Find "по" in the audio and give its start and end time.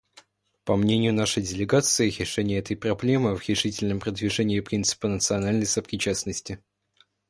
0.63-0.75